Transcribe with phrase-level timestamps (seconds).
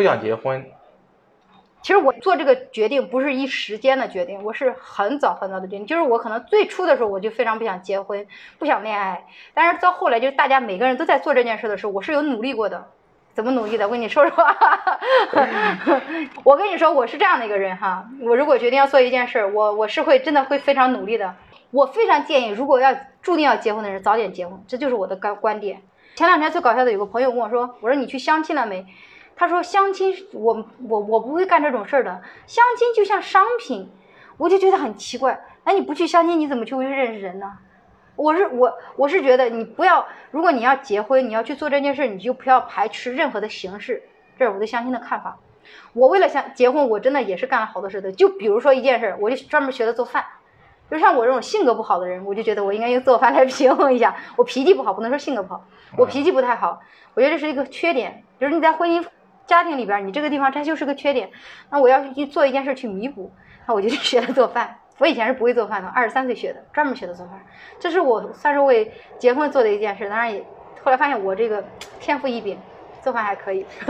[0.00, 0.64] 不想结婚。
[1.82, 5.86] 其实我做这个决定不是一时间的决定，我是很早很早的决定。
[5.86, 8.26] 就是我可能最初的时候我就非常不想结婚，
[8.58, 9.26] 不想恋爱。
[9.52, 12.86] 但是到后来，就是大家每个人都在做这件事的时候，我是有努力过的。
[13.34, 13.86] 怎么努力的？
[13.86, 14.46] 我跟你说说。
[16.44, 18.08] 我跟你说，我是这样的一个人哈。
[18.22, 21.34] 我如果决定要做一件事，我我是会真的会非常努力的。
[21.72, 25.82] 我非常建议，如果要注定要结婚的人，早点结婚，这就是我的观观点。
[26.14, 28.86] 前两天最搞笑的，有个朋友跟我说，我说你去相亲了没？
[29.40, 32.20] 他说相亲，我我我不会干这种事儿的。
[32.46, 33.90] 相亲就像商品，
[34.36, 35.42] 我就觉得很奇怪。
[35.64, 37.50] 那你不去相亲，你怎么去认识人呢？
[38.16, 44.02] 我是我我是觉得你不要，如果你要结婚，你要去做这件事，你就不要排斥任何的形式。
[44.38, 45.38] 这是我对相亲的看法。
[45.94, 48.12] 我为了想结婚，我真的也是干了好多事的。
[48.12, 50.22] 就比如说一件事，我就专门学了做饭。
[50.90, 54.14] 就像我这种性格不好的人，我就觉得我应该用做饭来 平衡一下。
[54.36, 55.64] 我脾气不好，不能说性格不好，
[55.96, 56.78] 我脾气不太好。
[57.14, 59.02] 我觉得这是一个缺点，就是你在婚姻
[59.50, 61.28] 家庭里边，你这个地方它就是个缺点。
[61.70, 63.32] 那我要去做一件事去弥补，
[63.66, 64.78] 那我就去学了做饭。
[64.98, 67.44] 我以前是不会做饭的，二十三岁学的，专门学的做饭。
[67.80, 70.40] 这是我算是为结婚做的一件事，当然也
[70.84, 71.64] 后来发现我这个
[71.98, 72.56] 天赋异禀，
[73.02, 73.66] 做饭还可以。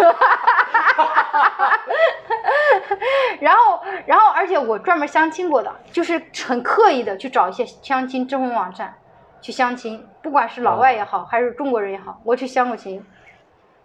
[3.41, 8.95] 然后，然后，而且我专门相亲过的，就是很刻意的去找一些相亲征婚网站
[9.43, 13.05] 去相亲，不管是老外也好，还是中国人也好，我去相过亲，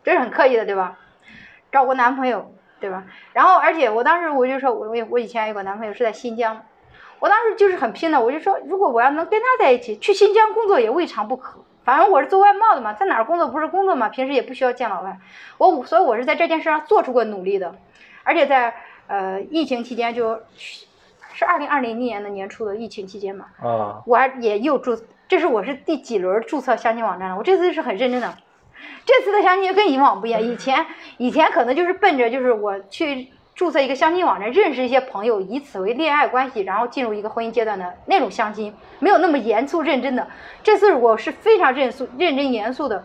[0.05, 0.97] 这是很刻意的，对吧？
[1.75, 3.03] 找过男朋友，对吧？
[3.33, 6.63] 然后，而且我当时我就说，我我我以前有个男朋友是在新疆。
[7.19, 11.59] 我当时就是很拼的，我就说，如果我要能跟他在一起，去新疆工作也未尝不可。
[11.83, 15.17] 反正我是做外贸的嘛，在哪儿工作不是工作嘛，平时也不需要见老外。
[15.57, 17.75] 我所以，我是在这件事上做出过努力的。
[18.23, 18.73] 而且在
[19.07, 20.41] 呃疫情期间，就
[21.33, 24.97] 是二零二零年的年初的疫情期间嘛，啊，我还也又注，
[25.27, 27.37] 这是我是第几轮注册相亲网站了？
[27.37, 28.33] 我这次是很认真的，
[29.05, 30.41] 这次的相亲跟以往不一样。
[30.41, 30.85] 以前
[31.17, 33.29] 以前可能就是奔着就是我去。
[33.55, 40.27] 注册一个相亲网站，认识一些朋友，以此为恋爱关系，然后进入一个婚姻阶段的那种相亲，没有那么严肃认真的。
[40.61, 43.01] 这次我是非常认肃、认真严肃的，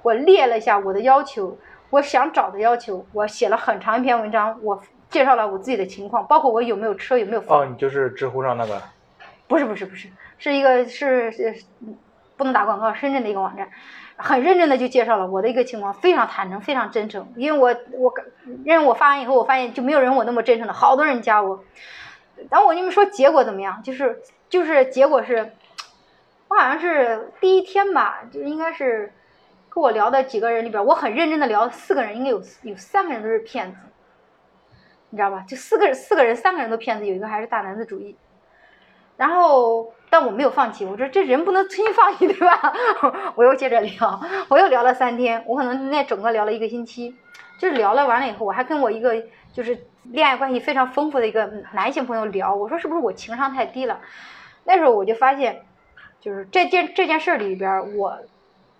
[0.00, 1.58] 我列了一下我的要求，
[1.90, 7.60] 我想找的要求，我写了很长一篇文章，我介绍了我自己的情况，包括我有没有车，有没有房。
[7.60, 8.80] 哦，你就是知乎上那个？
[9.46, 10.08] 不是不是不是，
[10.38, 11.54] 是一个是是
[12.38, 13.68] 不能打广告，深圳的一个网站。
[14.22, 17.32] 很认真的就介绍了我的一个情况，非常坦诚，非常真诚。
[17.36, 18.12] 因为我我
[18.64, 21.64] 因为我发完以后，我发现就没有人我那么真诚的，好多人加我。
[22.48, 23.82] 然后我跟你们说结果怎么样？
[23.82, 25.52] 就是就是结果是，
[26.48, 29.12] 我好像是第一天吧，就应该是
[29.68, 33.78] 跟我聊的几个人里边，我很认真的聊四个人，应该有有三个人都是骗子，
[35.10, 35.44] 你知道吧？
[35.46, 38.16] 就四个四个人三个人都骗子，有一个还是大男子主义。
[39.20, 40.86] 然后，但我没有放弃。
[40.86, 42.72] 我说这人不能轻易放弃，对吧？
[43.36, 45.44] 我又接着聊，我又聊了三天。
[45.46, 47.14] 我可能那整个聊了一个星期，
[47.58, 49.22] 就是聊了完了以后，我还跟我一个
[49.52, 51.44] 就是恋爱关系非常丰富的一个
[51.74, 52.54] 男性朋友聊。
[52.54, 54.00] 我说是不是我情商太低了？
[54.64, 55.64] 那时候我就发现，
[56.18, 58.20] 就是这件这件事里边，我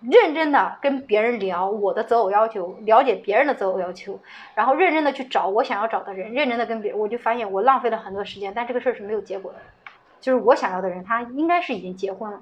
[0.01, 4.19] 认真的跟别人聊我的择偶要求，了解别人的择偶要求，
[4.55, 9.59] 然后认真的去找我想要找的人，认真的跟别人，我就发现我浪费了很多时间，但这个事儿是没有结果的。
[10.21, 12.39] 就是我想要的人，他应该是已经结婚了，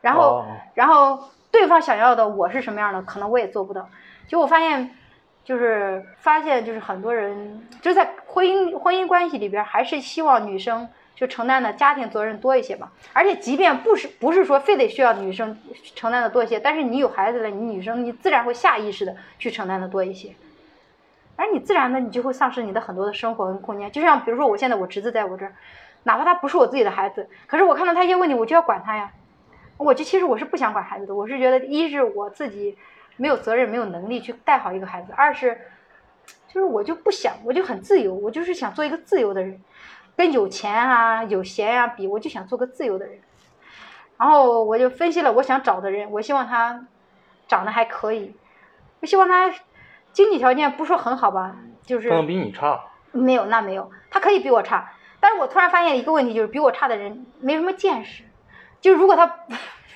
[0.00, 3.88] 然后，然后对方想要的我是什么样的，可能我也做不到。
[4.26, 4.90] 就我发现，
[5.44, 12.90] 就是发现，就是很多人就在婚姻婚姻关系里边，还是希望女生就承担的家庭责任多一些吧。
[13.12, 15.58] 而且，即便不是不是说非得需要女生
[15.94, 20.34] 承担的多一些，但是你有孩子了，你女生你自然会下意识的去承担的多一些，
[21.36, 23.90] 而你自然的你就会丧失你的很多的生活跟空间。
[23.90, 25.54] 就像比如说，我现在我侄子在我这儿。
[26.04, 29.12] 哪怕他不是我自己的孩子，可是我看到他一些问题，我就要管他呀。
[29.76, 32.76] 我就其实我是不想管孩子的，我是觉得一是我自己
[33.16, 35.56] 没有责任、没有能力去带好一个孩子；二是
[36.48, 39.62] 就是我就不想，我就很自由，我就是想做一个自由的人，
[40.16, 43.20] 跟有钱啊、有闲啊比，我就想做个自由的人。
[44.18, 46.84] 然后我就分析了我想找的人，我希望他
[47.46, 48.34] 长得还可以，
[49.00, 49.54] 我希望他
[50.12, 52.80] 经济条件不说很好吧，就是不能比你差。
[53.12, 54.92] 没有，那没有，他可以比我差。
[55.20, 58.24] 但是我突然发现一个问题，就是比我差的人没什么见识。
[58.80, 59.24] 就如果他，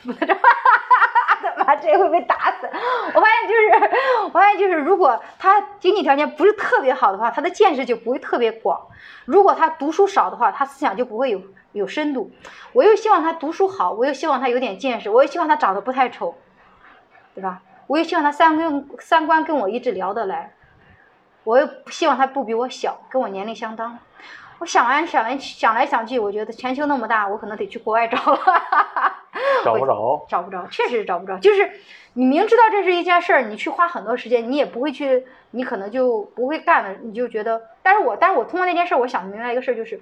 [0.06, 2.68] 我他妈这会被打死。
[3.14, 8.86] 我发现就是，我发现就是，如果他经济条件不是特别好的话，他的见识就不会特别广。
[9.24, 11.42] 如果他读书少的话，他思想就不会有
[11.72, 12.30] 有深度。
[12.72, 16.36] 我又希望他读书好，我又希望他有点见识，我又希望他长得不太丑，
[17.34, 17.62] 对吧？
[17.86, 20.52] 我也希望他三观三观跟我一直聊得来，
[21.44, 23.98] 我又希望他不比我小，跟我年龄相当。
[24.58, 28.40] 我想完想来想来想去，我觉得全球那么大，我可能得去国外找了。
[29.62, 30.24] 找不着。
[30.28, 31.38] 找不着，确实是找不着。
[31.38, 31.70] 就是
[32.14, 37.60] 你明知道这是一件事儿，你去花很多时间，你也不会去，你可能就不会干了，你就觉得。
[37.82, 40.00] 但是我，但是我通过那件事，我想明白一个事儿，就是，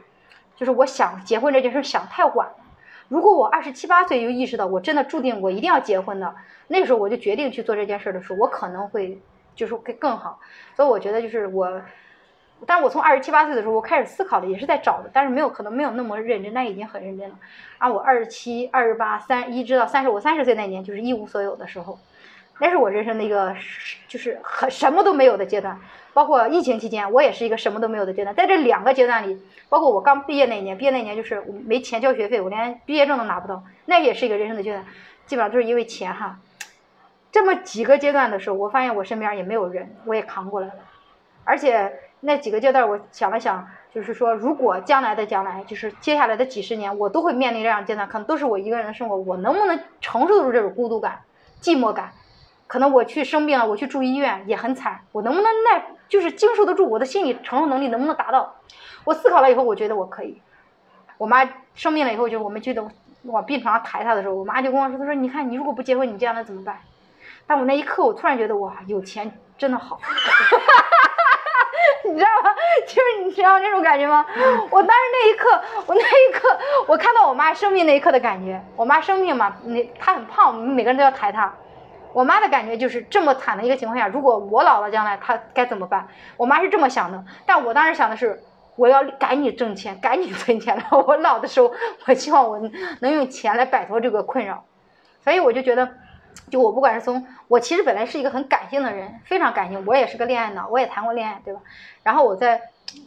[0.54, 2.63] 就是我想结婚这件事想太晚了。
[3.08, 6.34] 如果我二十七八岁就意识到我真的注定我一定要结婚的，
[6.68, 9.20] 那个时候我就决定去做这件事的时候，我可能会
[9.54, 10.40] 就是会更好。
[10.74, 11.82] 所以我觉得就是我。
[12.66, 17.36] 但是我从二十七八岁的时候，我开始思考的，也是在找的，但是没有可能没有那么认真，但已经很认真了。
[17.78, 21.98] 然后我二十七、二十八、三一直到三十，我三十岁那年就是一无所有的时候，
[22.58, 23.54] 那是我人生的一个
[24.08, 25.78] 就是很什么都没有的阶段。
[26.12, 28.34] 包括疫情期间，我也是一个什么都没有的阶段。
[28.34, 34.84] 在这两个阶段里，包括我刚毕业那一年，毕业那一年就是我没钱交学费，我连毕业证都拿不到，那也是一个人生的阶段，
[35.26, 36.38] 基本上都是因为钱哈。
[37.32, 40.74] 这么几个阶段的时候，我发现我身边也没有人，我也扛过来了，
[41.44, 41.92] 而且。
[42.26, 51.20] 那几个阶段，我想了想，就是说，如果将来的将来，就是接下来的几十年，我都会面临这样阶段，可能都是我一个人的生活，我能不能承受住这种孤独感、
[51.60, 52.12] 寂寞感？
[52.66, 56.88] 可能我去生病了，我去住医院也很惨，我能不能耐，就是经受得住？
[56.88, 58.56] 我的心理承受能力能不能达到？
[59.04, 60.40] 我思考了以后，我觉得我可以。
[61.18, 62.84] 我妈生病了以后，就是我们去的
[63.24, 66.78] 往病床上抬她的时候，我妈就跟我说：“她说你看，你如果不结婚，你将来怎么办？”
[67.46, 70.00] 但我那一刻，我突然觉得哇，有钱真的好。
[72.06, 72.50] 你知道吗？
[72.86, 74.24] 就是你知道那种感觉吗？
[74.70, 78.62] 我当时那一刻，我那一刻，我看到我妈生病那一刻的感觉。
[78.76, 81.52] 我妈生病嘛，那她很胖，我们每个人都要抬她。
[82.14, 86.08] 我妈的感觉就是这么惨的一个情况下，如果我老了将来，她该怎么办？
[86.38, 88.40] 我妈是这么想的，但我当时想的是，
[88.76, 90.84] 我要赶紧挣钱，赶紧存钱了。
[91.06, 91.70] 我老的时候，
[92.06, 92.58] 我希望我
[93.00, 94.64] 能用钱来摆脱这个困扰。
[95.22, 95.90] 所以我就觉得。
[96.50, 101.60] 就我不管是从我其实本来是一个很感性的人，非常感性，我也是个恋爱脑，我也谈过恋爱，对吧？
[102.02, 102.60] 然后我在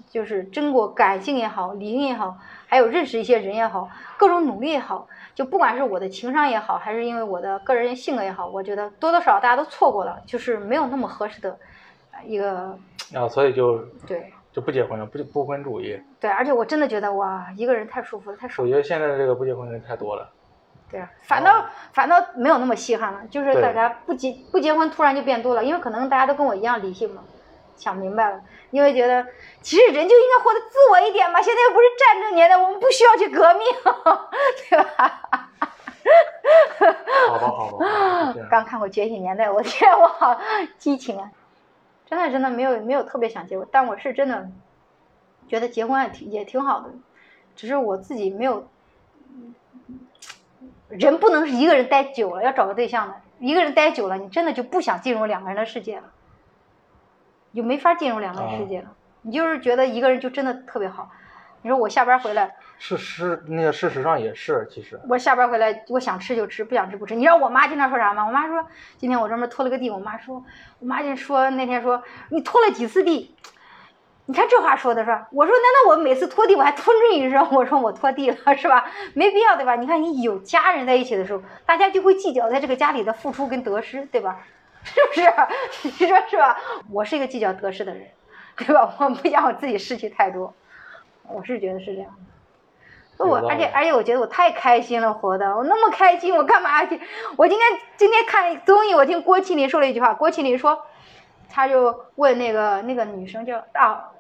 [0.10, 11.58] 就是经过感性也好，理性也好，还有认识一些人也好，各种努力也好，就不管是我的情商也好，还是因为我的个人性格也好，我觉得多多少少大家都错过了，就是没有那么合适的
[12.26, 12.78] 一个
[13.16, 16.00] 啊，所以就对就不结婚了，不不婚主义。
[16.20, 18.64] 对，而且我真的觉得哇，一个人太舒服了，太舒服。
[18.64, 20.30] 我觉得现在的这个不结婚的人太多了。
[20.90, 27.22] 对啊，反倒反倒没有那么稀罕了，就是大家不结不结婚突然就变多了，因为可能大家都跟我一样理性嘛，
[27.78, 28.42] 想明白了，
[28.72, 29.26] 因为觉得
[29.62, 33.66] 其实人就应该活得自我一点嘛，现在又不是战争年代，我们不需要去革命，
[34.70, 35.22] 对吧？
[37.30, 38.34] 好吧好吧。
[38.52, 40.40] 刚看过《觉醒年代》，我天，我好
[40.78, 41.32] 激情啊！
[42.06, 44.50] 真的真的没有没有特别想结婚，但我是真的
[45.48, 46.90] 觉得结婚也挺也挺好的，
[47.56, 48.68] 只是我自己没有。
[50.90, 53.16] 人不能是一个人待久了，要找个对象的。
[53.40, 56.04] 一个人待久了，你真的就不想进入两个人的世界了，
[57.54, 58.92] 就没法进入两个人世界了。
[59.22, 61.10] 你就是觉得一个人就真的特别好。
[61.64, 67.16] 你说我下班回来，事实那个事实上也是，其实我下班回来，我想吃就吃，不想吃不吃。
[67.16, 68.26] 你知道我妈经常说啥吗？
[68.26, 68.66] 我妈说
[68.98, 70.44] 今天我专门拖了个地，我妈说，
[70.80, 73.36] 我妈就说那天说你拖了几次地。
[74.28, 75.28] 你看这话说的是吧？
[75.32, 77.48] 我说难道我每次拖地我还吞着一声？
[77.52, 78.86] 我说我拖地了是吧？
[79.14, 79.76] 没必要对吧？
[79.76, 84.46] 你看你有家人在一起的时候，大家就会计较在这个家里的付出跟得失，对吧？
[84.96, 86.04] 是不是？
[86.04, 86.58] 你说是吧？
[86.92, 88.08] 我是一个计较得失的人，
[88.56, 88.96] 对吧？
[89.00, 90.54] 我不想我自己失去太多，
[91.28, 92.12] 我是觉得是这样
[93.18, 93.26] 的。
[93.26, 97.00] 我而且而且我觉得我太开心了，活的我那么开心，我干嘛去？
[97.36, 97.68] 我今天
[97.98, 100.86] 今天看综艺，我听郭麒麟说了一句话，郭麒麟说，
[101.50, 104.12] 他就问那个那个女生叫啊。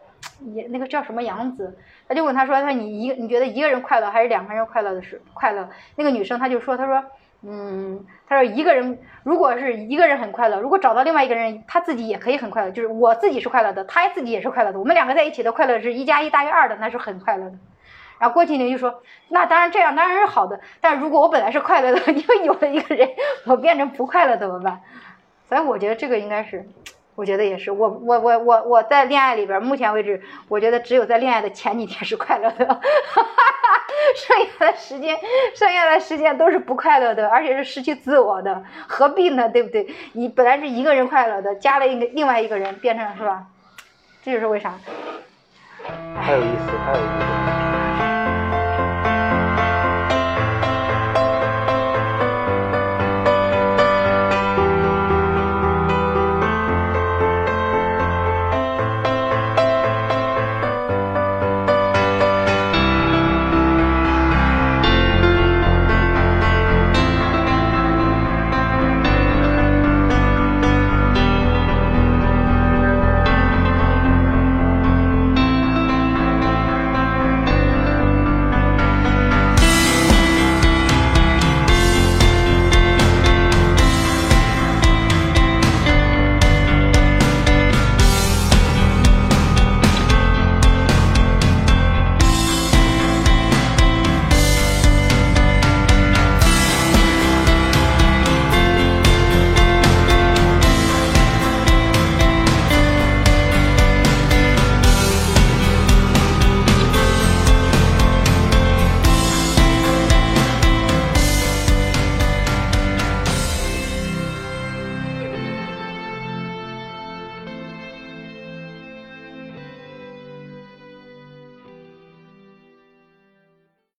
[0.53, 7.03] 也那个叫什么杨子，他就问他说：“他说你一个你觉得一个人快乐还是两个人快乐的是快乐？”那个女生她就说：“她说，
[7.49, 17.57] 嗯，他说一个人如果是一个人很快乐，如果找到另外一个人，他自己也可以很快乐，就是我自己是快乐的，他自己也是快乐的，我们两个在一起的快乐是一加一大于二的，那是很快乐的。”
[18.19, 23.07] 然后郭麒麟就说：“那当然这样当然是好的，但如果我本来是快乐的， 因为有了一个人，
[23.45, 24.81] 我变成不快乐怎么办？
[25.47, 26.67] 所以我觉得这个应该是。”
[27.17, 32.65] 我觉得也是，我我我我我在恋爱里边，目前为止，我觉得只有在恋爱的前几天是快乐的，
[34.15, 35.17] 剩下的时间，
[35.55, 39.49] 剩下的时间都是不快乐的，而且是失去自我的，何必呢？
[39.49, 39.87] 对不对？
[40.13, 43.45] 你本来是一个人快乐的，加了一个另外一个人，变成是吧？
[44.23, 44.75] 这就是为啥？
[46.21, 47.66] 太有意思，太有意思。